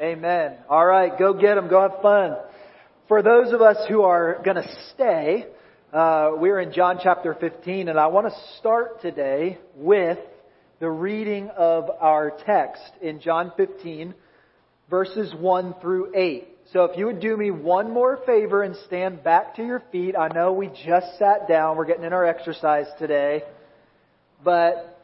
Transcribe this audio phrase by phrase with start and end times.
[0.00, 0.58] Amen.
[0.68, 1.68] All right, go get them.
[1.68, 2.36] Go have fun.
[3.08, 5.46] For those of us who are going to stay,
[5.90, 10.18] uh, we're in John chapter 15, and I want to start today with
[10.80, 14.12] the reading of our text in John 15,
[14.90, 16.46] verses 1 through 8.
[16.74, 20.14] So if you would do me one more favor and stand back to your feet.
[20.14, 21.78] I know we just sat down.
[21.78, 23.44] We're getting in our exercise today.
[24.44, 24.95] But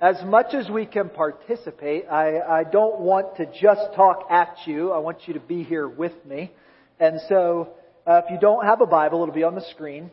[0.00, 4.92] as much as we can participate, I, I don't want to just talk at you.
[4.92, 6.52] I want you to be here with me.
[7.00, 7.70] And so,
[8.06, 10.10] uh, if you don't have a Bible, it'll be on the screen.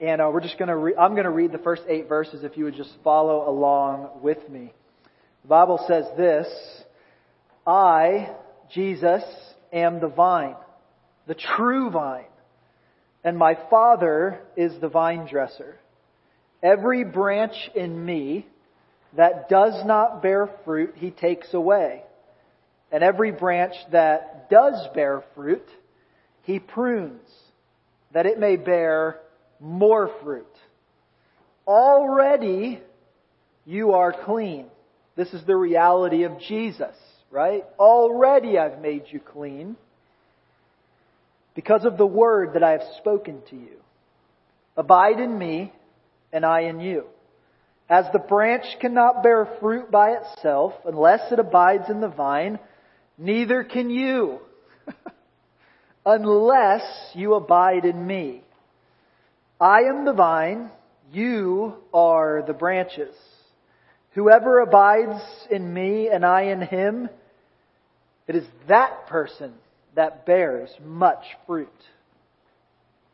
[0.00, 0.76] And uh, we're just going to.
[0.76, 2.44] Re- I'm going to read the first eight verses.
[2.44, 4.72] If you would just follow along with me.
[5.42, 6.46] The Bible says this:
[7.66, 8.34] I,
[8.72, 9.22] Jesus,
[9.72, 10.56] am the vine,
[11.26, 12.24] the true vine,
[13.24, 15.78] and my Father is the vine dresser.
[16.62, 18.46] Every branch in me
[19.16, 22.02] that does not bear fruit, he takes away.
[22.92, 25.66] And every branch that does bear fruit,
[26.42, 27.28] he prunes,
[28.12, 29.20] that it may bear
[29.60, 30.46] more fruit.
[31.66, 32.80] Already
[33.64, 34.66] you are clean.
[35.16, 36.96] This is the reality of Jesus,
[37.30, 37.64] right?
[37.78, 39.76] Already I've made you clean
[41.54, 43.76] because of the word that I have spoken to you.
[44.76, 45.72] Abide in me,
[46.32, 47.04] and I in you.
[47.90, 52.60] As the branch cannot bear fruit by itself unless it abides in the vine,
[53.18, 54.38] neither can you
[56.06, 58.42] unless you abide in me.
[59.60, 60.70] I am the vine,
[61.10, 63.14] you are the branches.
[64.12, 67.08] Whoever abides in me and I in him,
[68.28, 69.52] it is that person
[69.96, 71.68] that bears much fruit.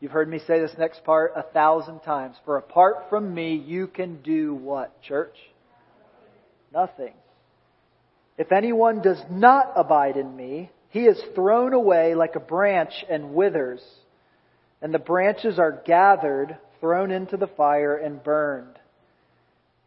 [0.00, 2.36] You've heard me say this next part a thousand times.
[2.44, 5.36] For apart from me, you can do what, church?
[6.72, 7.14] Nothing.
[8.36, 13.34] If anyone does not abide in me, he is thrown away like a branch and
[13.34, 13.82] withers,
[14.82, 18.78] and the branches are gathered, thrown into the fire, and burned.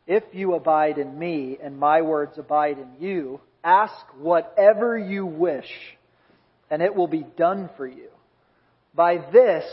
[0.08, 5.70] If you abide in me, and my words abide in you, ask whatever you wish,
[6.72, 8.10] and it will be done for you.
[8.96, 9.66] By this,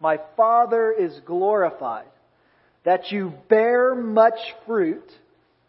[0.00, 2.06] my Father is glorified,
[2.84, 5.04] that you bear much fruit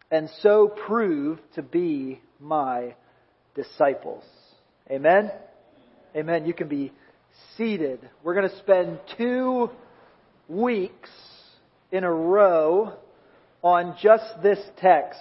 [0.10, 2.96] and so prove to be my
[3.56, 4.24] disciples.
[4.90, 5.32] Amen?
[6.16, 6.46] Amen.
[6.46, 6.92] You can be
[7.58, 8.00] seated.
[8.24, 9.70] We're going to spend two
[10.48, 11.10] weeks
[11.92, 12.94] in a row
[13.62, 15.20] on just this text.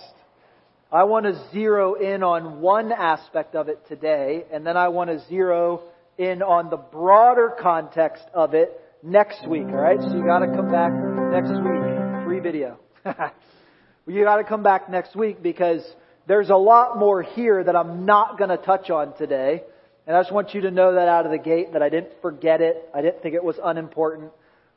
[0.93, 5.11] I want to zero in on one aspect of it today, and then I want
[5.11, 5.83] to zero
[6.19, 10.01] in on the broader context of it next week, alright?
[10.01, 10.93] So you gotta come back
[11.33, 12.25] next week.
[12.25, 12.79] Free video.
[14.07, 15.83] you gotta come back next week because
[16.27, 19.63] there's a lot more here that I'm not gonna touch on today.
[20.07, 22.13] And I just want you to know that out of the gate that I didn't
[22.21, 22.89] forget it.
[22.95, 24.33] I didn't think it was unimportant.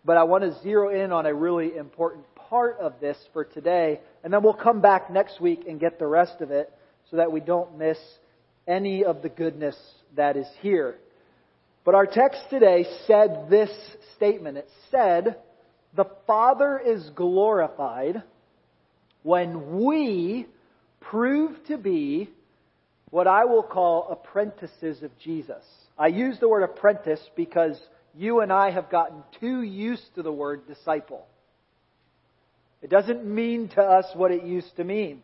[0.05, 4.01] But I want to zero in on a really important part of this for today.
[4.23, 6.71] And then we'll come back next week and get the rest of it
[7.09, 7.97] so that we don't miss
[8.67, 9.77] any of the goodness
[10.15, 10.97] that is here.
[11.85, 13.69] But our text today said this
[14.15, 14.57] statement.
[14.57, 15.37] It said,
[15.95, 18.23] the Father is glorified
[19.21, 20.47] when we
[21.01, 22.29] prove to be
[23.09, 25.63] what I will call apprentices of Jesus.
[25.97, 27.79] I use the word apprentice because
[28.15, 31.27] you and I have gotten too used to the word disciple.
[32.81, 35.21] It doesn't mean to us what it used to mean.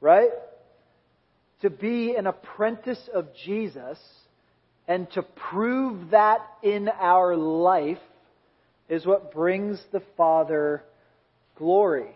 [0.00, 0.30] Right?
[1.62, 3.98] To be an apprentice of Jesus
[4.86, 7.98] and to prove that in our life
[8.88, 10.82] is what brings the Father
[11.56, 12.14] glory.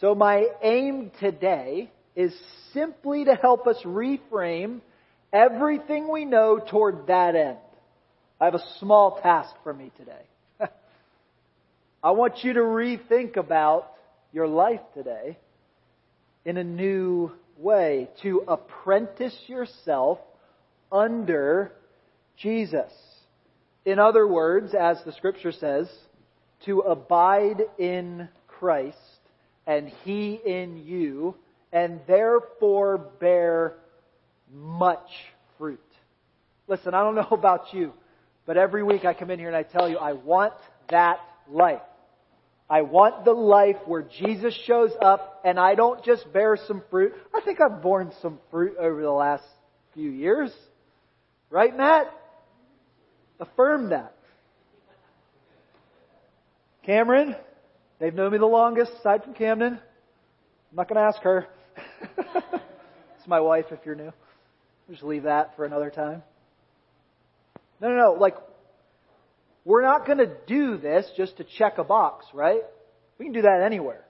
[0.00, 2.34] So my aim today is
[2.72, 4.80] simply to help us reframe
[5.32, 7.58] everything we know toward that end.
[8.40, 10.22] I have a small task for me today.
[12.02, 13.90] I want you to rethink about
[14.32, 15.36] your life today
[16.44, 20.18] in a new way, to apprentice yourself
[20.90, 21.72] under
[22.36, 22.92] Jesus.
[23.84, 25.88] In other words, as the scripture says,
[26.64, 28.96] to abide in Christ
[29.66, 31.36] and He in you,
[31.72, 33.74] and therefore bear
[34.52, 35.08] much
[35.58, 35.80] fruit.
[36.66, 37.92] Listen, I don't know about you,
[38.46, 40.54] but every week I come in here and I tell you, I want
[40.90, 41.18] that
[41.50, 41.80] life.
[42.70, 47.14] I want the life where Jesus shows up and I don't just bear some fruit.
[47.34, 49.44] I think I've borne some fruit over the last
[49.94, 50.52] few years.
[51.50, 52.12] Right, Matt?
[53.40, 54.14] Affirm that.
[56.84, 57.36] Cameron,
[57.98, 59.74] they've known me the longest, aside from Camden.
[59.74, 61.46] I'm not going to ask her.
[62.18, 64.12] it's my wife if you're new.
[64.90, 66.22] Just leave that for another time.
[67.80, 68.12] No, no, no.
[68.18, 68.34] Like,
[69.64, 72.62] we're not going to do this just to check a box, right?
[73.18, 74.04] We can do that anywhere.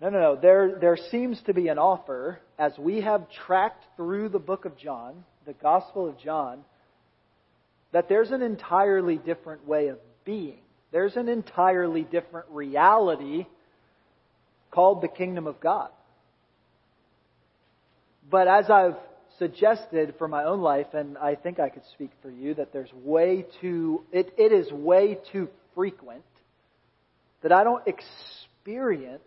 [0.00, 0.36] No, no, no.
[0.36, 4.78] There, there seems to be an offer as we have tracked through the book of
[4.78, 6.60] John, the Gospel of John,
[7.92, 10.58] that there's an entirely different way of being.
[10.92, 13.46] There's an entirely different reality
[14.70, 15.90] called the kingdom of God.
[18.28, 18.96] But as I've
[19.38, 22.92] suggested for my own life, and I think I could speak for you, that there's
[23.04, 26.24] way too, it, it is way too frequent
[27.42, 29.22] that I don't experience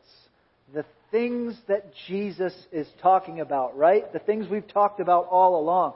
[0.73, 4.11] the things that Jesus is talking about, right?
[4.11, 5.93] The things we've talked about all along.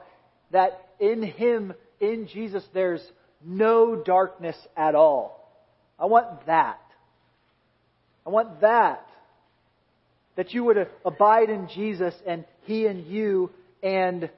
[0.50, 3.02] That in Him, in Jesus, there's
[3.44, 5.40] no darkness at all.
[5.98, 6.80] I want that.
[8.26, 9.06] I want that.
[10.36, 13.50] That you would abide in Jesus and He and you
[13.82, 14.30] and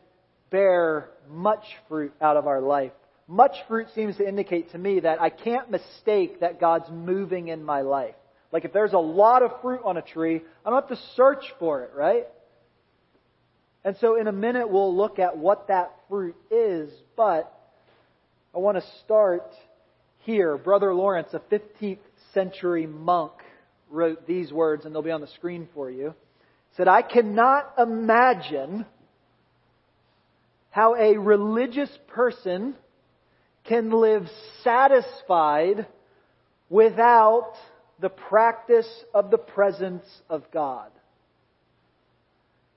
[0.50, 2.92] bear much fruit out of our life.
[3.28, 7.64] Much fruit seems to indicate to me that I can't mistake that God's moving in
[7.64, 8.14] my life.
[8.52, 11.44] Like if there's a lot of fruit on a tree, I don't have to search
[11.58, 12.26] for it, right?
[13.84, 17.52] And so in a minute we'll look at what that fruit is, but
[18.54, 19.52] I want to start
[20.20, 20.56] here.
[20.56, 21.98] Brother Lawrence, a 15th
[22.34, 23.32] century monk,
[23.90, 26.14] wrote these words, and they'll be on the screen for you.
[26.76, 28.84] Said, I cannot imagine
[30.70, 32.74] how a religious person
[33.64, 34.26] can live
[34.62, 35.86] satisfied
[36.68, 37.52] without
[38.00, 40.90] the practice of the presence of God.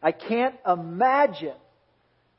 [0.02, 1.56] I can't imagine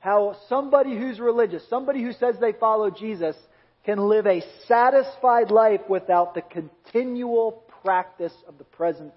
[0.00, 3.36] how somebody who's religious, somebody who says they follow Jesus,
[3.84, 9.14] can live a satisfied life without the continual practice of the presence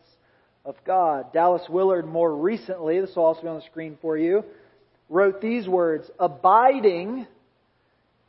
[0.66, 1.34] of God.
[1.34, 4.44] Dallas Willard, more recently, this will also be on the screen for you,
[5.10, 7.28] wrote these words Abiding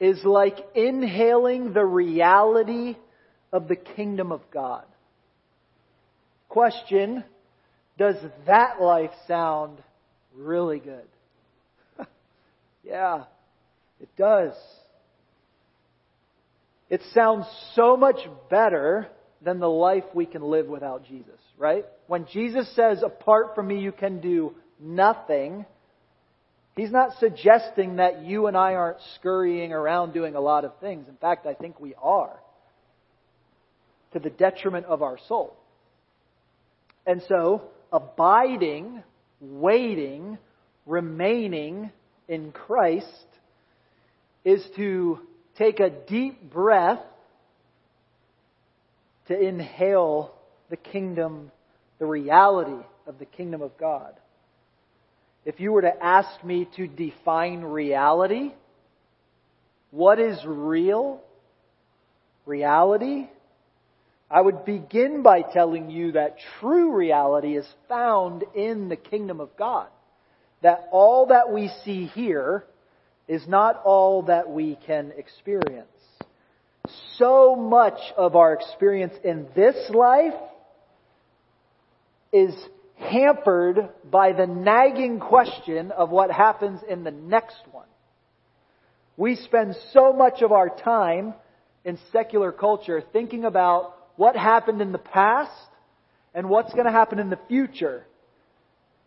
[0.00, 2.96] is like inhaling the reality
[3.52, 4.84] of the kingdom of God.
[6.48, 7.24] Question
[7.98, 8.16] Does
[8.46, 9.78] that life sound
[10.36, 11.06] really good?
[12.84, 13.24] Yeah,
[14.00, 14.52] it does.
[16.90, 18.18] It sounds so much
[18.50, 19.08] better
[19.42, 21.84] than the life we can live without Jesus, right?
[22.06, 25.66] When Jesus says, apart from me you can do nothing,
[26.76, 31.06] He's not suggesting that you and I aren't scurrying around doing a lot of things.
[31.08, 32.36] In fact, I think we are.
[34.12, 35.56] To the detriment of our soul.
[37.06, 39.02] And so, abiding,
[39.40, 40.38] waiting,
[40.84, 41.90] remaining
[42.28, 43.26] in Christ
[44.44, 45.20] is to
[45.56, 47.00] take a deep breath
[49.28, 50.34] to inhale
[50.70, 51.50] the kingdom,
[51.98, 54.14] the reality of the kingdom of God.
[55.44, 58.52] If you were to ask me to define reality,
[59.90, 61.20] what is real?
[62.46, 63.28] Reality?
[64.30, 69.56] I would begin by telling you that true reality is found in the kingdom of
[69.56, 69.88] God.
[70.64, 72.64] That all that we see here
[73.28, 75.88] is not all that we can experience.
[77.18, 80.32] So much of our experience in this life
[82.32, 82.54] is
[82.96, 87.84] hampered by the nagging question of what happens in the next one.
[89.18, 91.34] We spend so much of our time
[91.84, 95.52] in secular culture thinking about what happened in the past
[96.32, 98.06] and what's going to happen in the future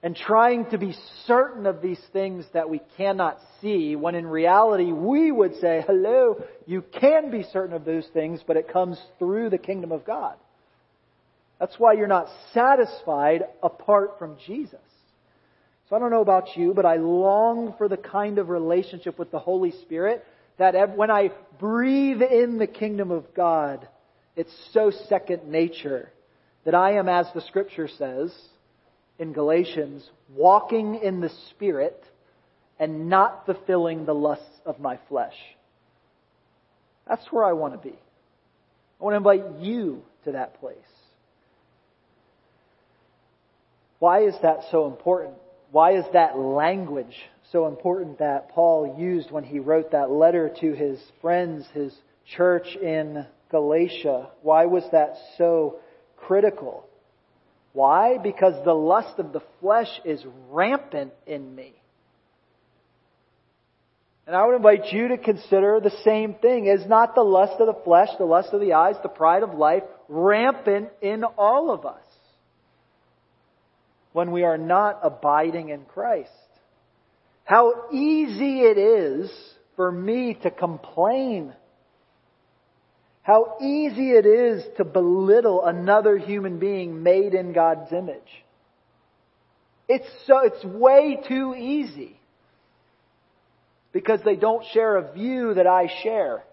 [0.03, 4.91] and trying to be certain of these things that we cannot see, when in reality
[4.91, 9.49] we would say, hello, you can be certain of those things, but it comes through
[9.49, 10.35] the kingdom of God.
[11.59, 14.79] That's why you're not satisfied apart from Jesus.
[15.89, 19.31] So I don't know about you, but I long for the kind of relationship with
[19.31, 20.23] the Holy Spirit
[20.59, 23.87] that when I breathe in the kingdom of God,
[24.35, 26.11] it's so second nature
[26.65, 28.35] that I am, as the scripture says,
[29.19, 32.03] in Galatians, walking in the Spirit
[32.79, 35.35] and not fulfilling the lusts of my flesh.
[37.07, 37.95] That's where I want to be.
[38.99, 40.77] I want to invite you to that place.
[43.99, 45.35] Why is that so important?
[45.71, 47.15] Why is that language
[47.51, 51.93] so important that Paul used when he wrote that letter to his friends, his
[52.35, 54.29] church in Galatia?
[54.43, 55.79] Why was that so
[56.15, 56.85] critical?
[57.77, 58.17] Why?
[58.17, 61.75] Because the lust of the flesh is rampant in me.
[64.25, 66.65] And I would invite you to consider the same thing.
[66.65, 69.53] Is not the lust of the flesh, the lust of the eyes, the pride of
[69.53, 72.01] life rampant in all of us
[74.11, 76.31] when we are not abiding in Christ?
[77.43, 79.31] How easy it is
[79.75, 81.53] for me to complain.
[83.27, 88.45] How easy it is to belittle another human being made in God's image.
[89.89, 92.17] It's so, it's way too easy.
[93.91, 96.45] Because they don't share a view that I share.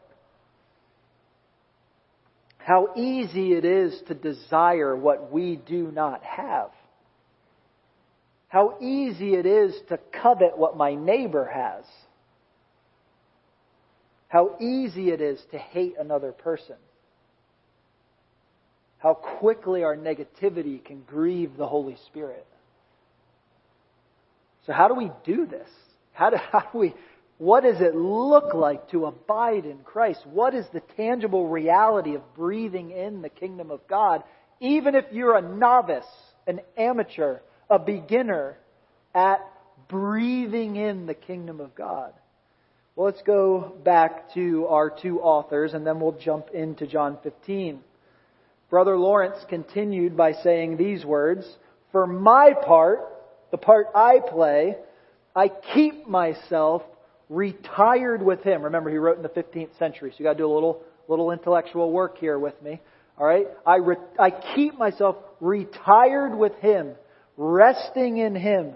[2.59, 6.71] How easy it is to desire what we do not have.
[8.49, 11.85] How easy it is to covet what my neighbor has.
[14.35, 16.75] How easy it is to hate another person.
[18.99, 22.45] How quickly our negativity can grieve the Holy Spirit.
[24.67, 25.69] So how do we do this?
[26.11, 26.95] How do, how do we,
[27.39, 30.27] what does it look like to abide in Christ?
[30.27, 34.25] What is the tangible reality of breathing in the kingdom of God,
[34.59, 36.11] even if you're a novice,
[36.49, 37.39] an amateur,
[37.71, 38.59] a beginner
[39.15, 39.39] at
[39.87, 42.15] breathing in the kingdom of God?
[42.97, 47.81] Well, let's go back to our two authors and then we'll jump into John 15.
[48.71, 51.45] Brother Lawrence continued by saying these words,
[51.91, 53.01] For my part,
[53.51, 54.77] the part I play,
[55.35, 56.83] I keep myself
[57.29, 58.63] retired with him.
[58.63, 61.91] Remember, he wrote in the 15th century, so you gotta do a little, little intellectual
[61.91, 62.81] work here with me.
[63.19, 63.49] Alright?
[63.67, 66.93] I, re- I keep myself retired with him,
[67.37, 68.75] resting in him,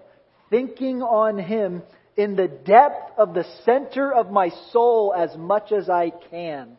[0.50, 1.82] thinking on him
[2.18, 6.76] in the depth of the center of my soul as much as I can.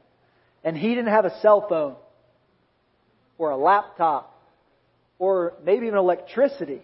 [0.65, 1.95] And he didn't have a cell phone,
[3.37, 4.37] or a laptop,
[5.17, 6.81] or maybe even electricity.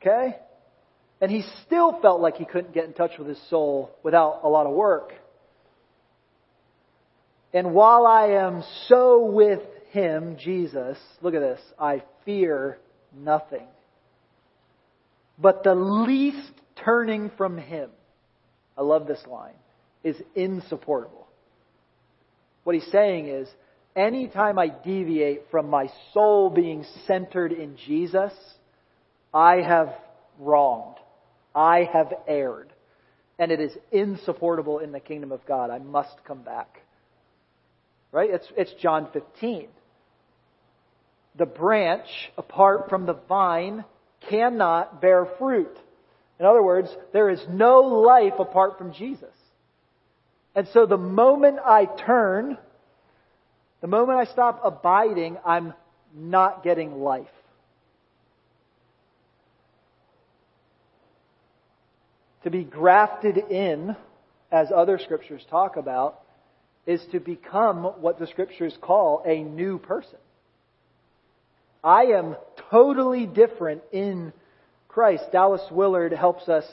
[0.00, 0.36] Okay?
[1.22, 4.48] And he still felt like he couldn't get in touch with his soul without a
[4.48, 5.14] lot of work.
[7.54, 12.78] And while I am so with him, Jesus, look at this, I fear
[13.16, 13.66] nothing.
[15.38, 17.90] But the least turning from him,
[18.76, 19.54] I love this line,
[20.02, 21.26] is insupportable.
[22.64, 23.48] What he's saying is,
[23.96, 28.32] anytime I deviate from my soul being centered in Jesus,
[29.32, 29.94] I have
[30.38, 30.96] wronged.
[31.54, 32.72] I have erred.
[33.38, 35.70] And it is insupportable in the kingdom of God.
[35.70, 36.82] I must come back.
[38.12, 38.30] Right?
[38.30, 39.68] It's, it's John 15.
[41.36, 42.06] The branch,
[42.38, 43.84] apart from the vine,
[44.28, 45.76] cannot bear fruit.
[46.38, 49.34] In other words, there is no life apart from Jesus.
[50.54, 52.58] And so the moment I turn,
[53.80, 55.74] the moment I stop abiding, I'm
[56.14, 57.26] not getting life.
[62.44, 63.96] To be grafted in,
[64.52, 66.20] as other scriptures talk about,
[66.86, 70.18] is to become what the scriptures call a new person.
[71.82, 72.36] I am
[72.74, 74.32] totally different in
[74.88, 75.22] Christ.
[75.30, 76.64] Dallas Willard helps us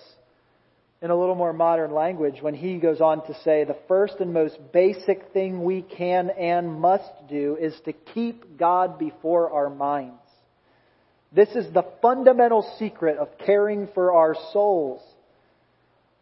[1.00, 4.34] in a little more modern language when he goes on to say the first and
[4.34, 10.16] most basic thing we can and must do is to keep God before our minds.
[11.32, 15.02] This is the fundamental secret of caring for our souls.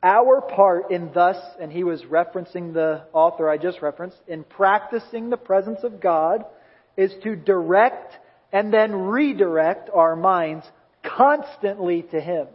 [0.03, 5.29] Our part in thus, and he was referencing the author I just referenced, in practicing
[5.29, 6.43] the presence of God
[6.97, 8.13] is to direct
[8.51, 10.65] and then redirect our minds
[11.03, 12.47] constantly to Him.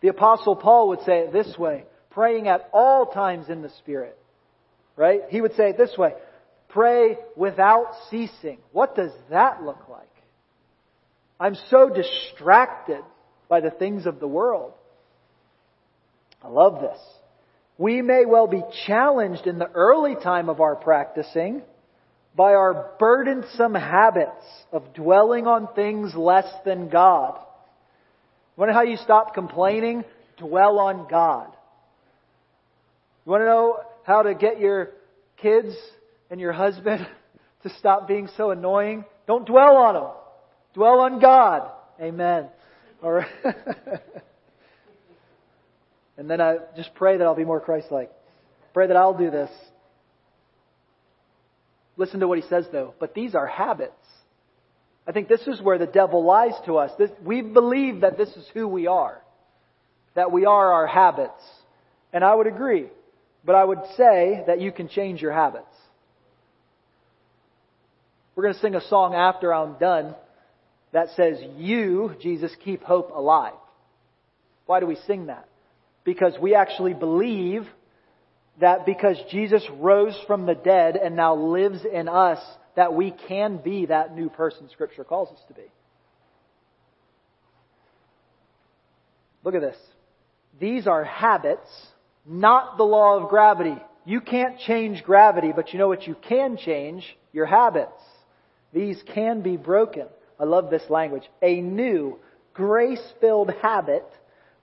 [0.00, 4.18] The apostle Paul would say it this way, praying at all times in the Spirit.
[4.96, 5.22] Right?
[5.30, 6.12] He would say it this way,
[6.68, 8.58] pray without ceasing.
[8.72, 10.08] What does that look like?
[11.40, 13.02] I'm so distracted
[13.48, 14.74] by the things of the world.
[16.42, 16.98] I love this.
[17.78, 21.62] We may well be challenged in the early time of our practicing
[22.36, 27.38] by our burdensome habits of dwelling on things less than God.
[28.56, 30.04] Know how you stop complaining?
[30.38, 31.48] Dwell on God.
[33.26, 34.90] You want to know how to get your
[35.36, 35.74] kids
[36.30, 37.06] and your husband
[37.64, 39.04] to stop being so annoying?
[39.26, 40.10] Don't dwell on them.
[40.74, 41.70] Dwell on God.
[42.00, 42.48] Amen.
[43.02, 43.26] All right.
[46.16, 48.10] And then I just pray that I'll be more Christ-like.
[48.74, 49.50] Pray that I'll do this.
[51.96, 52.94] Listen to what he says though.
[52.98, 53.92] But these are habits.
[55.06, 56.92] I think this is where the devil lies to us.
[56.98, 59.20] This, we believe that this is who we are.
[60.14, 61.42] That we are our habits.
[62.12, 62.86] And I would agree.
[63.44, 65.66] But I would say that you can change your habits.
[68.36, 70.14] We're going to sing a song after I'm done
[70.92, 73.54] that says, You, Jesus, keep hope alive.
[74.66, 75.48] Why do we sing that?
[76.04, 77.66] because we actually believe
[78.60, 82.38] that because Jesus rose from the dead and now lives in us,
[82.76, 85.62] that we can be that new person Scripture calls us to be.
[89.44, 89.76] Look at this.
[90.60, 91.68] These are habits,
[92.26, 93.76] not the law of gravity.
[94.04, 97.04] You can't change gravity, but you know what you can change?
[97.32, 98.00] Your habits.
[98.72, 100.06] These can be broken.
[100.38, 101.24] I love this language.
[101.42, 102.18] A new,
[102.54, 104.06] grace-filled habit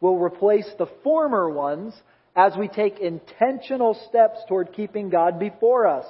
[0.01, 1.93] will replace the former ones
[2.39, 6.05] as we take intentional steps toward keeping God before us.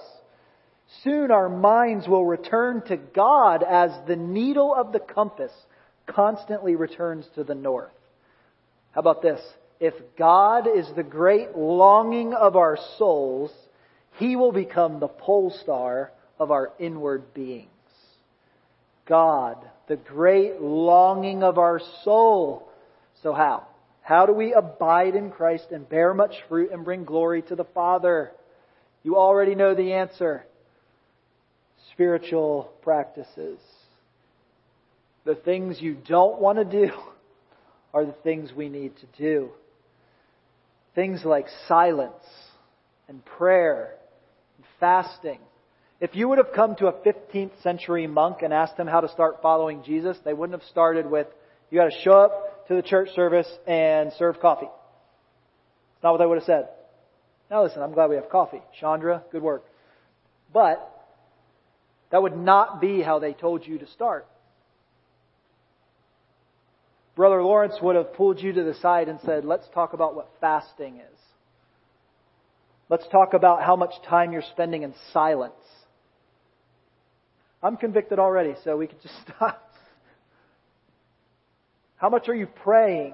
[1.04, 5.52] Soon our minds will return to God as the needle of the compass
[6.06, 7.94] constantly returns to the north.
[8.92, 9.42] How about this?
[9.80, 13.52] If God is the great longing of our souls,
[14.20, 17.66] He will become the pole star of our inward beings.
[19.08, 19.58] God,
[19.88, 22.70] the great longing of our soul.
[23.24, 23.66] So how?
[24.10, 27.64] How do we abide in Christ and bear much fruit and bring glory to the
[27.64, 28.32] Father?
[29.04, 30.48] You already know the answer.
[31.94, 33.60] Spiritual practices.
[35.26, 36.92] The things you don't want to do
[37.94, 39.50] are the things we need to do.
[40.96, 42.24] Things like silence
[43.08, 43.94] and prayer
[44.58, 45.38] and fasting.
[46.02, 49.10] If you would have come to a 15th century monk and asked him how to
[49.10, 51.28] start following Jesus, they wouldn't have started with,
[51.70, 54.68] you gotta show up to the church service and serve coffee.
[54.68, 56.70] It's not what they would have said.
[57.50, 58.62] Now listen, I'm glad we have coffee.
[58.80, 59.66] Chandra, good work.
[60.54, 60.86] But,
[62.12, 64.28] that would not be how they told you to start.
[67.16, 70.30] Brother Lawrence would have pulled you to the side and said, let's talk about what
[70.40, 71.20] fasting is.
[72.88, 75.54] Let's talk about how much time you're spending in silence.
[77.62, 79.69] I'm convicted already, so we could just stop.
[82.00, 83.14] How much are you praying?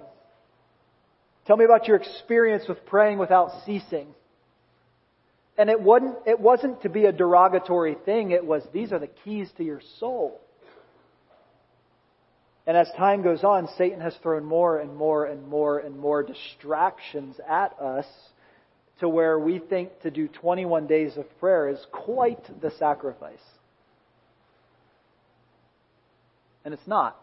[1.47, 4.07] Tell me about your experience with praying without ceasing.
[5.57, 9.09] And it wasn't, it wasn't to be a derogatory thing, it was these are the
[9.23, 10.39] keys to your soul.
[12.67, 16.23] And as time goes on, Satan has thrown more and more and more and more
[16.23, 18.05] distractions at us
[18.99, 23.37] to where we think to do 21 days of prayer is quite the sacrifice.
[26.63, 27.19] And it's not.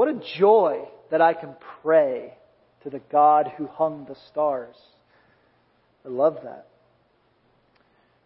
[0.00, 2.32] What a joy that I can pray
[2.84, 4.74] to the God who hung the stars.
[6.06, 6.68] I love that.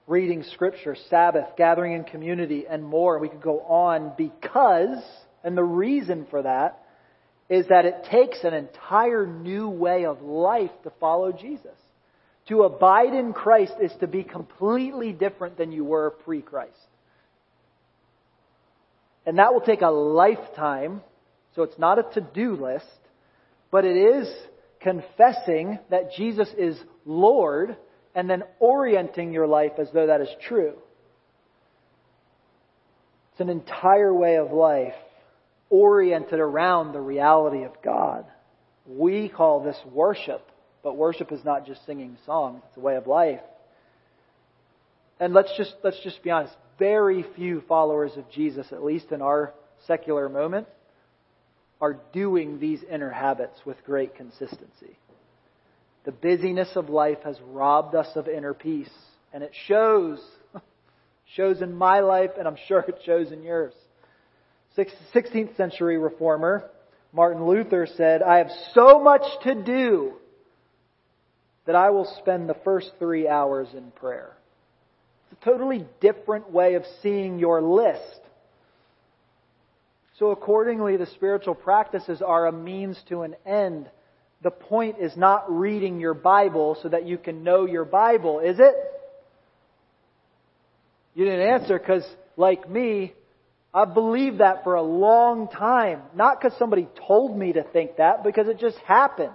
[0.06, 3.18] Reading scripture, Sabbath, gathering in community, and more.
[3.18, 5.02] We could go on because
[5.42, 6.80] and the reason for that
[7.48, 11.76] is that it takes an entire new way of life to follow Jesus.
[12.50, 16.78] To abide in Christ is to be completely different than you were pre Christ.
[19.26, 21.00] And that will take a lifetime,
[21.54, 22.86] so it's not a to do list,
[23.70, 24.28] but it is
[24.80, 27.76] confessing that Jesus is Lord
[28.14, 30.74] and then orienting your life as though that is true.
[33.32, 34.94] It's an entire way of life
[35.70, 38.26] oriented around the reality of God.
[38.86, 40.46] We call this worship,
[40.84, 43.40] but worship is not just singing songs, it's a way of life.
[45.18, 49.22] And let's just, let's just be honest, very few followers of Jesus, at least in
[49.22, 49.52] our
[49.86, 50.68] secular moment,
[51.84, 54.98] are doing these inner habits with great consistency.
[56.06, 58.88] The busyness of life has robbed us of inner peace,
[59.34, 60.18] and it shows.
[61.36, 63.74] shows in my life, and I'm sure it shows in yours.
[64.78, 66.70] 16th century reformer
[67.12, 70.14] Martin Luther said, I have so much to do
[71.66, 74.32] that I will spend the first three hours in prayer.
[75.30, 78.20] It's a totally different way of seeing your list.
[80.18, 83.90] So accordingly, the spiritual practices are a means to an end.
[84.42, 88.58] The point is not reading your Bible so that you can know your Bible, is
[88.58, 88.74] it?
[91.14, 92.04] You didn't answer because,
[92.36, 93.14] like me,
[93.72, 96.02] I've believed that for a long time.
[96.14, 99.32] Not because somebody told me to think that, because it just happens.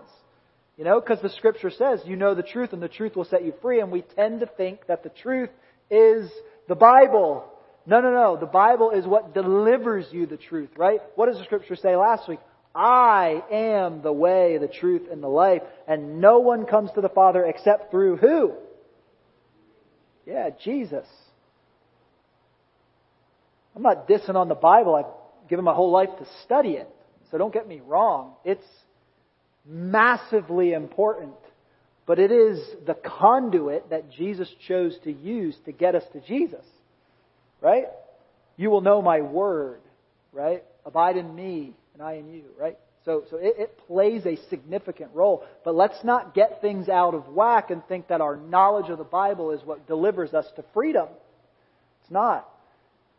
[0.78, 3.44] You know, because the scripture says, you know the truth and the truth will set
[3.44, 5.50] you free, and we tend to think that the truth
[5.92, 6.30] is
[6.70, 7.44] the Bible.
[7.90, 8.38] No, no, no.
[8.38, 11.00] The Bible is what delivers you the truth, right?
[11.16, 12.40] What does the scripture say last week?
[12.76, 17.10] I am the way, the truth, and the life, and no one comes to the
[17.10, 18.54] Father except through who?
[20.28, 21.08] Yeah, Jesus.
[23.76, 24.94] I'm not dissing on the Bible.
[24.94, 26.88] I've given my whole life to study it.
[27.32, 28.34] So don't get me wrong.
[28.46, 28.66] It's
[29.66, 31.34] massively important.
[32.06, 36.66] But it is the conduit that Jesus chose to use to get us to Jesus.
[37.62, 37.86] Right?
[38.58, 39.82] You will know my word.
[40.32, 40.64] Right?
[40.86, 42.44] Abide in me and I in you.
[42.60, 42.78] Right?
[43.06, 45.44] So, so it, it plays a significant role.
[45.64, 49.04] But let's not get things out of whack and think that our knowledge of the
[49.04, 51.08] Bible is what delivers us to freedom.
[52.02, 52.48] It's not.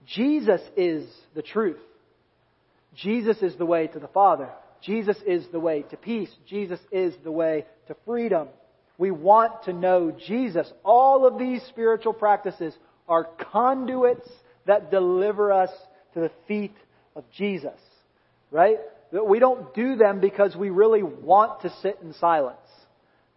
[0.07, 1.81] Jesus is the truth.
[2.95, 4.49] Jesus is the way to the Father.
[4.83, 6.31] Jesus is the way to peace.
[6.49, 8.49] Jesus is the way to freedom.
[8.99, 10.71] We want to know Jesus.
[10.85, 12.75] All of these spiritual practices
[13.11, 14.29] are conduits
[14.67, 15.71] that deliver us
[16.15, 16.75] to the feet
[17.15, 17.79] of Jesus.
[18.51, 18.79] Right?
[19.13, 22.57] That We don't do them because we really want to sit in silence.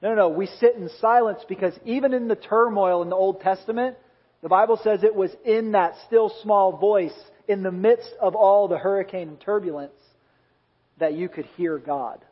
[0.01, 0.29] No, no, no.
[0.29, 3.97] We sit in silence because even in the turmoil in the Old Testament,
[4.41, 7.13] the Bible says it was in that still small voice,
[7.47, 9.93] in the midst of all the hurricane and turbulence,
[10.99, 12.23] that you could hear God.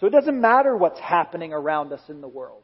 [0.00, 2.62] So it doesn't matter what's happening around us in the world.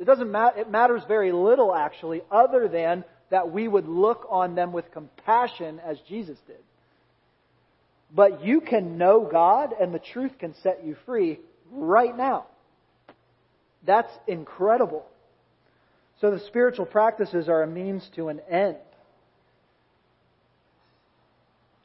[0.00, 4.54] It doesn't matter, it matters very little actually, other than that we would look on
[4.54, 6.56] them with compassion as Jesus did.
[8.12, 11.38] But you can know God and the truth can set you free
[11.70, 12.46] right now.
[13.86, 15.04] That's incredible.
[16.20, 18.76] So the spiritual practices are a means to an end.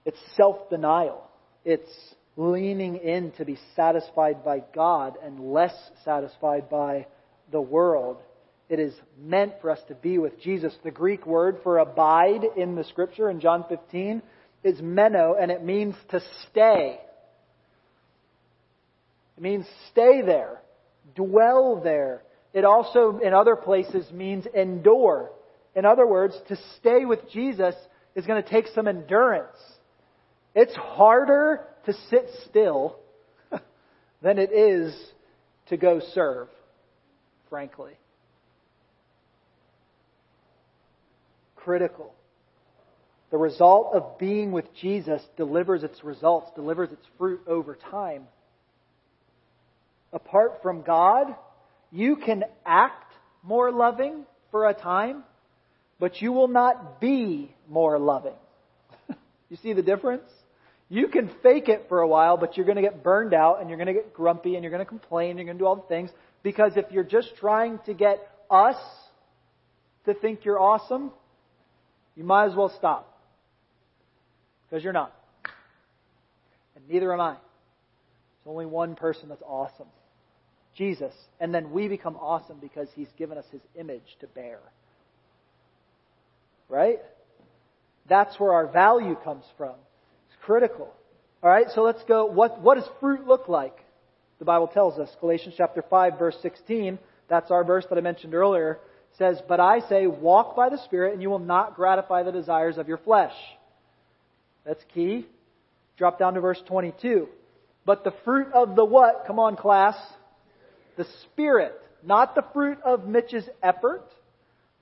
[0.05, 1.29] It's self denial.
[1.65, 1.91] It's
[2.37, 7.07] leaning in to be satisfied by God and less satisfied by
[7.51, 8.17] the world.
[8.69, 10.73] It is meant for us to be with Jesus.
[10.83, 14.21] The Greek word for abide in the scripture in John 15
[14.63, 16.99] is meno, and it means to stay.
[19.37, 20.61] It means stay there,
[21.15, 22.23] dwell there.
[22.53, 25.29] It also, in other places, means endure.
[25.75, 27.75] In other words, to stay with Jesus
[28.15, 29.57] is going to take some endurance.
[30.55, 32.97] It's harder to sit still
[34.21, 34.95] than it is
[35.67, 36.47] to go serve,
[37.49, 37.93] frankly.
[41.55, 42.13] Critical.
[43.31, 48.23] The result of being with Jesus delivers its results, delivers its fruit over time.
[50.13, 51.35] Apart from God,
[51.91, 53.11] you can act
[53.43, 55.23] more loving for a time,
[55.99, 58.35] but you will not be more loving.
[59.49, 60.29] you see the difference?
[60.87, 63.69] You can fake it for a while, but you're going to get burned out and
[63.69, 65.67] you're going to get grumpy and you're going to complain and you're going to do
[65.67, 66.11] all the things.
[66.45, 68.19] Because if you're just trying to get
[68.51, 68.75] us
[70.05, 71.09] to think you're awesome,
[72.15, 73.19] you might as well stop.
[74.69, 75.11] Because you're not.
[76.75, 77.31] And neither am I.
[77.31, 79.87] There's only one person that's awesome
[80.77, 81.13] Jesus.
[81.39, 84.59] And then we become awesome because he's given us his image to bear.
[86.69, 86.99] Right?
[88.07, 89.73] That's where our value comes from
[90.27, 90.93] It's critical.
[91.41, 92.27] All right, so let's go.
[92.27, 93.84] What, what does fruit look like?
[94.39, 95.09] The Bible tells us.
[95.19, 96.99] Galatians chapter 5, verse 16.
[97.29, 98.79] That's our verse that I mentioned earlier.
[99.17, 102.77] Says, But I say, walk by the Spirit, and you will not gratify the desires
[102.77, 103.33] of your flesh.
[104.65, 105.25] That's key.
[105.97, 107.29] Drop down to verse 22.
[107.85, 109.23] But the fruit of the what?
[109.27, 109.95] Come on, class.
[110.97, 111.73] The Spirit.
[112.03, 114.05] Not the fruit of Mitch's effort.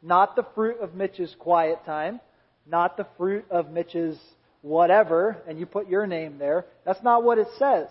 [0.02, 2.20] Not the fruit of Mitch's quiet time.
[2.66, 4.18] Not the fruit of Mitch's
[4.62, 6.66] whatever, and you put your name there.
[6.86, 7.88] That's not what it says.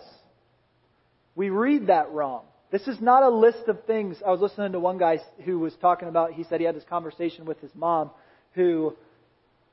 [1.35, 2.43] We read that wrong.
[2.71, 4.17] This is not a list of things.
[4.25, 6.83] I was listening to one guy who was talking about, he said he had this
[6.89, 8.11] conversation with his mom
[8.53, 8.95] who,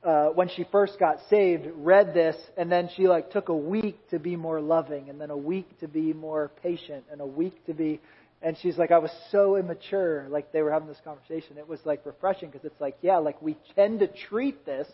[0.03, 3.97] uh, when she first got saved, read this and then she like took a week
[4.11, 7.65] to be more loving and then a week to be more patient and a week
[7.67, 8.01] to be,
[8.43, 10.27] and she's like, I was so immature.
[10.29, 11.59] Like they were having this conversation.
[11.59, 14.89] It was like refreshing because it's like, yeah, like we tend to treat this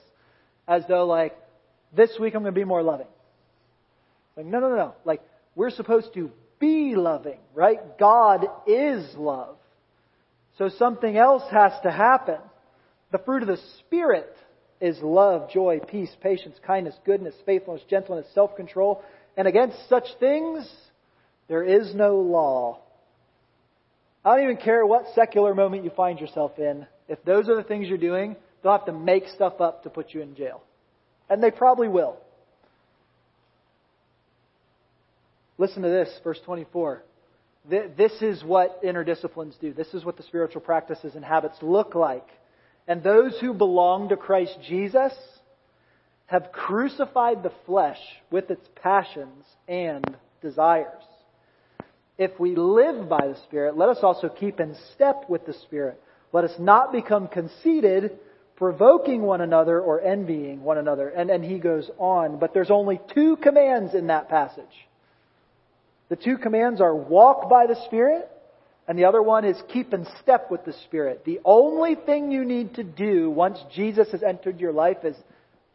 [0.69, 1.37] as though like,
[1.93, 3.07] this week I'm going to be more loving.
[4.37, 4.95] Like, no, no, no, no.
[5.05, 5.23] Like,
[5.55, 7.99] we're supposed to be loving, right?
[7.99, 9.57] God is love.
[10.59, 12.39] So something else has to happen.
[13.13, 14.33] The fruit of the Spirit
[14.81, 19.03] is love, joy, peace, patience, kindness, goodness, faithfulness, gentleness, self-control.
[19.37, 20.69] And against such things,
[21.49, 22.81] there is no law.
[24.25, 26.87] I don't even care what secular moment you find yourself in.
[27.09, 30.13] If those are the things you're doing, they'll have to make stuff up to put
[30.13, 30.63] you in jail.
[31.31, 32.17] And they probably will.
[35.59, 37.03] Listen to this, verse 24.
[37.69, 39.73] This is what inner disciplines do.
[39.73, 42.29] This is what the spiritual practices and habits look like.
[42.87, 45.13] And those who belong to Christ Jesus
[46.27, 47.99] have crucified the flesh
[48.31, 51.03] with its passions and desires.
[52.19, 56.01] If we live by the Spirit, let us also keep in step with the Spirit.
[56.33, 58.19] Let us not become conceited,
[58.57, 61.09] provoking one another or envying one another.
[61.09, 64.65] And, and he goes on, but there's only two commands in that passage.
[66.09, 68.29] The two commands are walk by the Spirit,
[68.87, 71.25] and the other one is keep in step with the Spirit.
[71.25, 75.17] The only thing you need to do once Jesus has entered your life is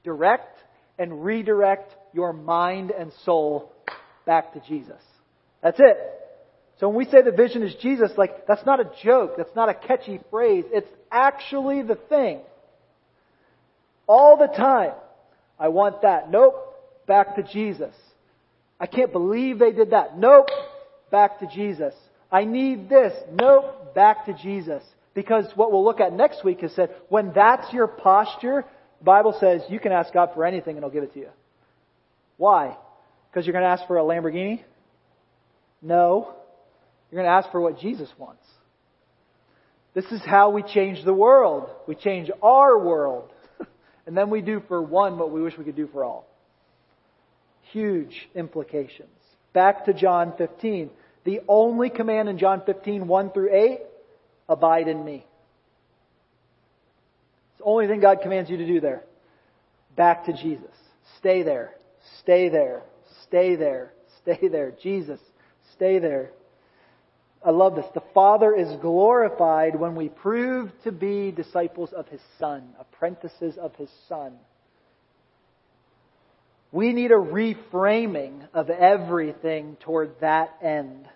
[0.04, 0.58] direct
[0.98, 3.72] and redirect your mind and soul
[4.26, 5.02] back to Jesus.
[5.62, 5.98] That's it.
[6.80, 9.34] So when we say the vision is Jesus, like, that's not a joke.
[9.38, 10.66] That's not a catchy phrase.
[10.72, 12.40] It's actually the thing.
[14.08, 14.94] All the time.
[15.60, 16.32] I want that.
[16.32, 16.56] Nope.
[17.08, 17.94] Back to Jesus.
[18.82, 20.18] I can't believe they did that.
[20.18, 20.48] Nope.
[21.12, 21.94] Back to Jesus.
[22.32, 23.14] I need this.
[23.32, 23.94] Nope.
[23.94, 24.82] Back to Jesus.
[25.14, 28.66] Because what we'll look at next week is that when that's your posture,
[29.04, 31.30] Bible says you can ask God for anything and He'll give it to you.
[32.38, 32.76] Why?
[33.30, 34.64] Because you're going to ask for a Lamborghini?
[35.84, 36.34] No.
[37.12, 38.44] You're going to ask for what Jesus wants.
[39.94, 41.70] This is how we change the world.
[41.88, 43.30] We change our world.
[44.08, 46.31] and then we do for one what we wish we could do for all.
[47.72, 49.10] Huge implications.
[49.54, 50.90] Back to John 15.
[51.24, 53.80] The only command in John 15, 1 through 8,
[54.50, 55.26] abide in me.
[57.52, 59.04] It's the only thing God commands you to do there.
[59.96, 60.72] Back to Jesus.
[61.18, 61.76] Stay there.
[62.20, 62.84] Stay there.
[63.24, 63.94] Stay there.
[64.22, 64.74] Stay there.
[64.82, 65.20] Jesus.
[65.74, 66.32] Stay there.
[67.44, 67.86] I love this.
[67.94, 73.76] The Father is glorified when we prove to be disciples of His Son, apprentices of
[73.76, 74.34] His Son.
[76.72, 81.08] We need a reframing of everything toward that end.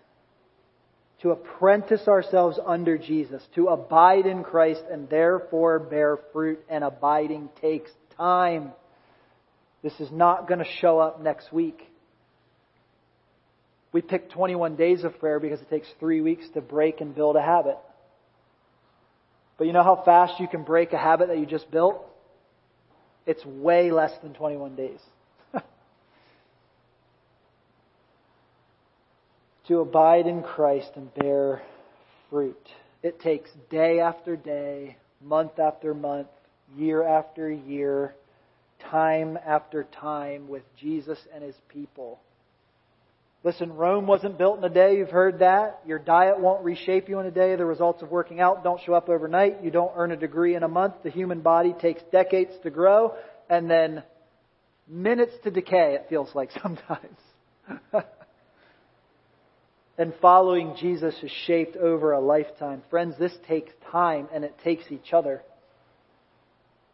[1.21, 7.49] To apprentice ourselves under Jesus, to abide in Christ and therefore bear fruit, and abiding
[7.61, 8.73] takes time.
[9.81, 11.81] This is not going to show up next week.
[13.93, 17.37] We picked 21 days of prayer because it takes three weeks to break and build
[17.37, 17.77] a habit.
[19.57, 22.05] But you know how fast you can break a habit that you just built?
[23.25, 24.99] It's way less than 21 days.
[29.67, 31.61] To abide in Christ and bear
[32.29, 32.67] fruit.
[33.03, 36.27] It takes day after day, month after month,
[36.75, 38.15] year after year,
[38.91, 42.19] time after time with Jesus and his people
[43.45, 44.97] Listen, Rome wasn't built in a day.
[44.97, 45.81] You've heard that.
[45.85, 47.55] Your diet won't reshape you in a day.
[47.55, 49.63] The results of working out don't show up overnight.
[49.63, 50.95] You don't earn a degree in a month.
[51.03, 53.13] The human body takes decades to grow
[53.47, 54.01] and then
[54.87, 57.19] minutes to decay, it feels like sometimes.
[59.97, 62.83] and following Jesus is shaped over a lifetime.
[62.89, 65.43] Friends, this takes time and it takes each other.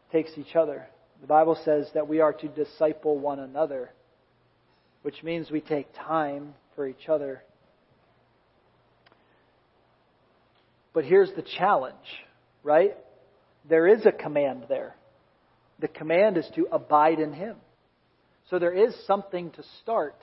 [0.09, 0.87] It takes each other.
[1.21, 3.91] The Bible says that we are to disciple one another
[5.01, 7.43] which means we take time for each other.
[10.93, 11.95] But here's the challenge,
[12.63, 12.95] right?
[13.67, 14.95] There is a command there.
[15.79, 17.55] The command is to abide in Him.
[18.49, 20.15] So there is something to start.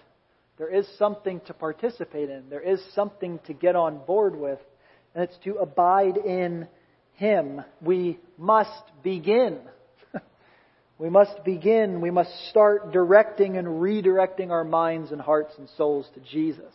[0.58, 2.50] There is something to participate in.
[2.50, 4.58] There is something to get on board with.
[5.14, 6.66] And it's to abide in
[7.14, 7.62] Him.
[7.80, 9.60] We must begin.
[10.98, 16.08] We must begin, we must start directing and redirecting our minds and hearts and souls
[16.14, 16.74] to Jesus.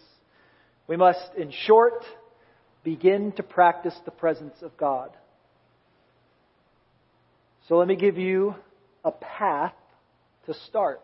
[0.87, 2.05] We must, in short,
[2.85, 5.09] begin to practice the presence of God.
[7.67, 8.55] So let me give you
[9.03, 9.73] a path
[10.45, 11.01] to start.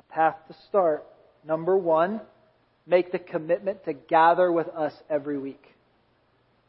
[0.00, 1.04] A path to start.
[1.46, 2.20] Number one,
[2.86, 5.62] make the commitment to gather with us every week.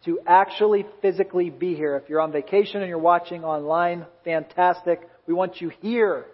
[0.05, 1.95] To actually physically be here.
[1.95, 5.01] If you're on vacation and you're watching online, fantastic.
[5.27, 6.25] We want you here.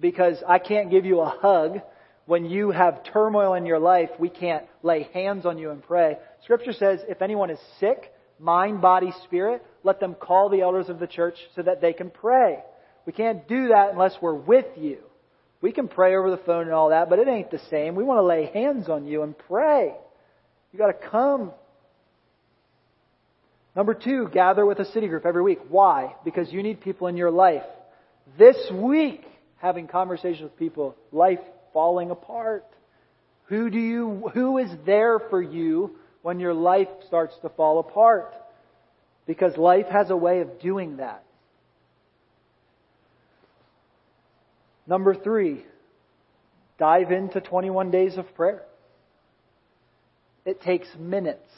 [0.00, 1.80] Because I can't give you a hug
[2.26, 4.10] when you have turmoil in your life.
[4.18, 6.18] We can't lay hands on you and pray.
[6.44, 10.98] Scripture says if anyone is sick, mind, body, spirit, let them call the elders of
[10.98, 12.58] the church so that they can pray.
[13.06, 14.98] We can't do that unless we're with you.
[15.62, 17.94] We can pray over the phone and all that, but it ain't the same.
[17.94, 19.94] We want to lay hands on you and pray.
[20.72, 21.52] You got to come.
[23.76, 25.60] Number two, gather with a city group every week.
[25.68, 26.16] Why?
[26.24, 27.62] Because you need people in your life.
[28.36, 29.24] This week,
[29.58, 31.38] having conversations with people, life
[31.72, 32.66] falling apart.
[33.44, 38.34] Who do you, who is there for you when your life starts to fall apart?
[39.26, 41.22] Because life has a way of doing that.
[44.86, 45.64] Number three,
[46.78, 48.62] dive into 21 days of prayer.
[50.44, 51.50] It takes minutes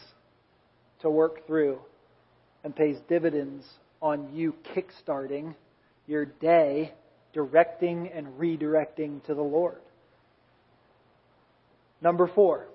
[1.00, 1.78] to work through
[2.62, 3.64] and pays dividends
[4.02, 5.54] on you kickstarting
[6.06, 6.92] your day,
[7.32, 9.80] directing and redirecting to the Lord.
[12.02, 12.66] Number four,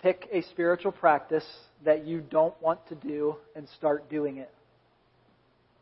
[0.00, 1.46] pick a spiritual practice
[1.84, 4.52] that you don't want to do and start doing it.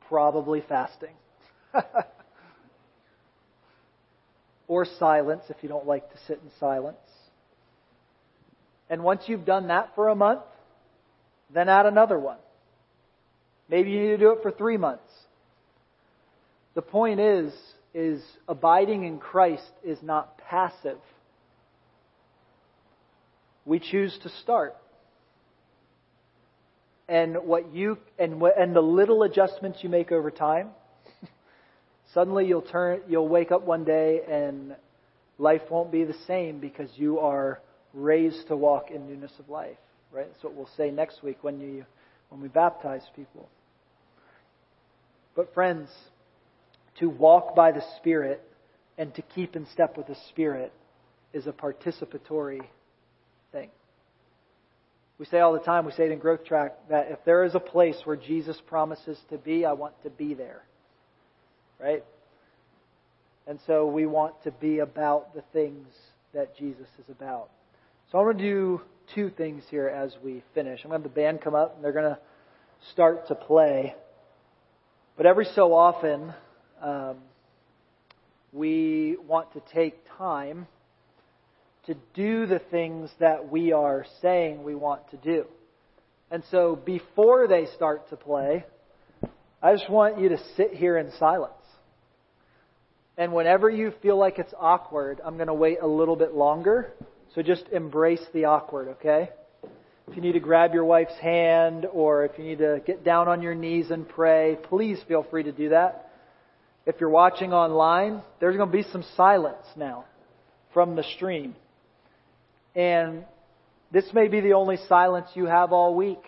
[0.08, 1.14] Probably fasting.
[4.68, 6.96] or silence if you don't like to sit in silence.
[8.88, 10.42] And once you've done that for a month,
[11.52, 12.38] then add another one.
[13.68, 15.10] Maybe you need to do it for three months.
[16.74, 17.52] The point is,
[17.94, 20.98] is abiding in Christ is not passive.
[23.64, 24.76] We choose to start.
[27.08, 30.70] And what you and what, and the little adjustments you make over time,
[32.14, 34.74] suddenly you'll turn you'll wake up one day and
[35.38, 37.60] life won't be the same because you are
[37.94, 39.76] raised to walk in newness of life.
[40.12, 40.26] Right?
[40.30, 41.84] That's what we'll say next week when you
[42.28, 43.48] when we baptize people.
[45.34, 45.88] But friends,
[46.98, 48.42] to walk by the Spirit
[48.98, 50.72] and to keep in step with the Spirit
[51.32, 52.60] is a participatory
[53.50, 53.70] thing.
[55.18, 57.54] We say all the time, we say it in Growth Track, that if there is
[57.54, 60.62] a place where Jesus promises to be, I want to be there.
[61.82, 62.04] Right?
[63.46, 65.88] And so we want to be about the things
[66.32, 67.48] that Jesus is about.
[68.10, 68.80] So I'm going to do
[69.14, 70.80] two things here as we finish.
[70.84, 72.18] I'm going to have the band come up and they're going to
[72.92, 73.94] start to play.
[75.16, 76.32] But every so often,
[76.80, 77.16] um,
[78.52, 80.66] we want to take time
[81.86, 85.46] to do the things that we are saying we want to do.
[86.30, 88.64] And so before they start to play,
[89.60, 91.54] I just want you to sit here in silence.
[93.18, 96.92] And whenever you feel like it's awkward, I'm going to wait a little bit longer.
[97.34, 99.30] So just embrace the awkward, okay?
[100.08, 103.28] If you need to grab your wife's hand or if you need to get down
[103.28, 106.10] on your knees and pray, please feel free to do that.
[106.84, 110.04] If you're watching online, there's going to be some silence now
[110.74, 111.54] from the stream.
[112.74, 113.24] And
[113.92, 116.22] this may be the only silence you have all week.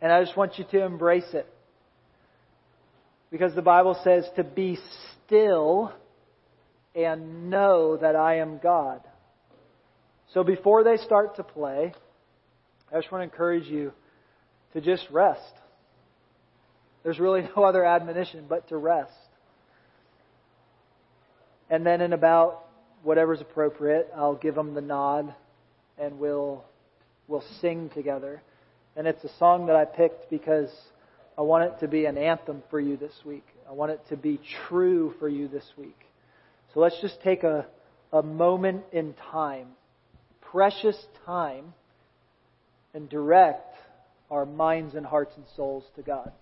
[0.00, 1.46] And I just want you to embrace it.
[3.30, 4.78] Because the Bible says to be
[5.30, 5.92] still
[6.96, 9.00] and know that I am God.
[10.34, 11.92] So before they start to play,
[12.92, 13.92] I just want to encourage you
[14.72, 15.40] to just rest.
[17.04, 19.12] There's really no other admonition but to rest.
[21.70, 22.64] And then in about
[23.04, 25.32] whatever's appropriate, I'll give them the nod
[25.96, 26.64] and we'll
[27.28, 28.42] we'll sing together.
[28.96, 30.70] And it's a song that I picked because
[31.38, 33.46] I want it to be an anthem for you this week.
[33.70, 35.96] I want it to be true for you this week.
[36.74, 37.66] So let's just take a,
[38.12, 39.68] a moment in time,
[40.40, 41.72] precious time,
[42.94, 43.76] and direct
[44.28, 46.32] our minds and hearts and souls to God.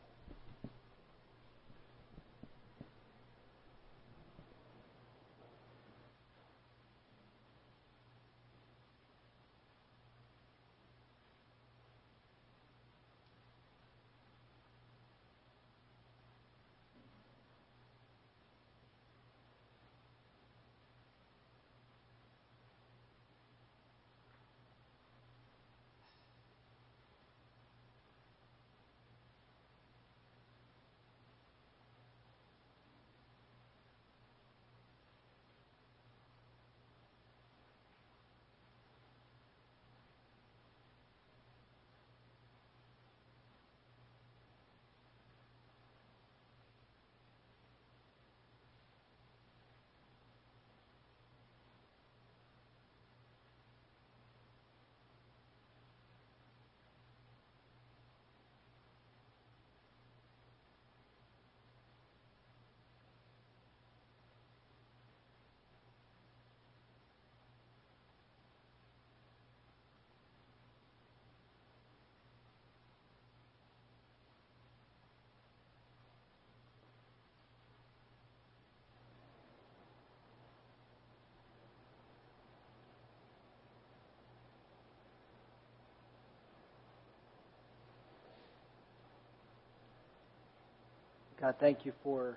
[91.41, 92.37] God, thank you for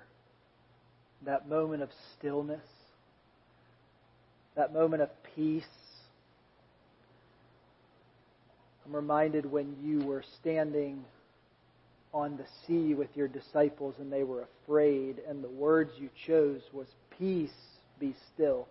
[1.25, 2.61] that moment of stillness,
[4.55, 5.63] that moment of peace.
[8.85, 11.03] I'm reminded when you were standing
[12.13, 16.61] on the sea with your disciples and they were afraid, and the words you chose
[16.71, 16.87] was,
[17.17, 17.49] Peace,
[17.99, 18.67] be still.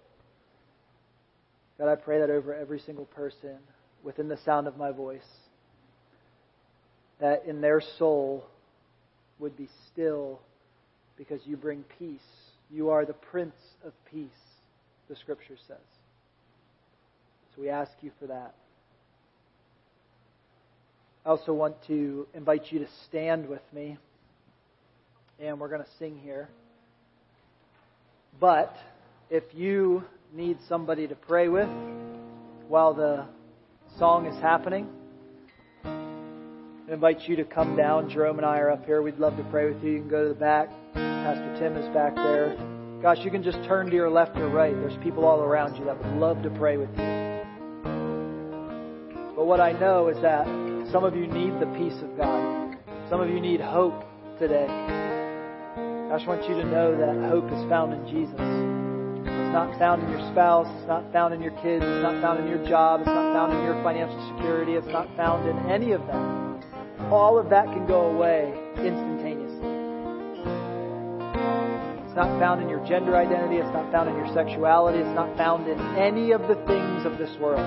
[1.78, 3.56] God, I pray that over every single person
[4.04, 5.26] within the sound of my voice,
[7.20, 8.44] that in their soul,
[9.40, 10.40] would be still
[11.16, 12.20] because you bring peace.
[12.70, 14.28] You are the Prince of Peace,
[15.08, 15.76] the Scripture says.
[17.54, 18.54] So we ask you for that.
[21.26, 23.98] I also want to invite you to stand with me,
[25.38, 26.48] and we're going to sing here.
[28.38, 28.74] But
[29.28, 31.68] if you need somebody to pray with
[32.68, 33.24] while the
[33.98, 34.88] song is happening,
[36.90, 38.10] I invite you to come down.
[38.10, 39.00] Jerome and I are up here.
[39.00, 39.92] We'd love to pray with you.
[39.92, 40.68] You can go to the back.
[40.94, 42.56] Pastor Tim is back there.
[43.00, 44.74] Gosh, you can just turn to your left or right.
[44.74, 47.06] There's people all around you that would love to pray with you.
[49.36, 50.46] But what I know is that
[50.90, 52.76] some of you need the peace of God.
[53.08, 54.02] Some of you need hope
[54.40, 54.66] today.
[54.66, 58.34] I just want you to know that hope is found in Jesus.
[58.34, 60.66] It's not found in your spouse.
[60.78, 61.84] It's not found in your kids.
[61.86, 62.98] It's not found in your job.
[63.02, 64.72] It's not found in your financial security.
[64.72, 66.39] It's not found in any of that.
[67.10, 69.70] All of that can go away instantaneously.
[72.06, 73.56] It's not found in your gender identity.
[73.56, 74.98] It's not found in your sexuality.
[74.98, 77.60] It's not found in any of the things of this world.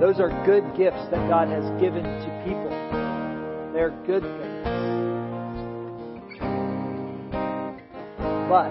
[0.00, 2.70] Those are good gifts that God has given to people.
[3.72, 4.48] They're good things.
[8.48, 8.70] But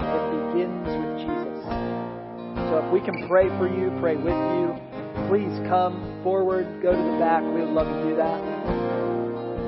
[0.00, 1.64] it begins with Jesus.
[2.68, 4.76] So if we can pray for you, pray with you,
[5.28, 7.42] please come forward, go to the back.
[7.42, 8.40] We would love to do that.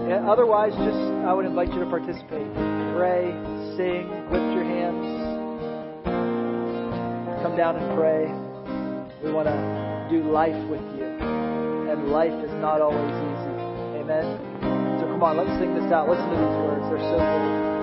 [0.06, 2.46] And otherwise, just I would invite you to participate.
[2.94, 3.34] Pray,
[3.76, 5.04] sing, lift your hands,
[7.42, 8.30] come down and pray.
[9.24, 11.04] We want to do life with you.
[11.90, 13.56] And life is not always easy.
[14.02, 14.38] Amen.
[15.00, 16.08] So come on, let's sing this out.
[16.08, 16.86] Listen to these words.
[16.90, 17.75] They're so good.